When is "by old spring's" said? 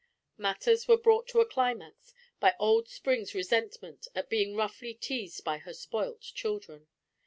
2.39-3.35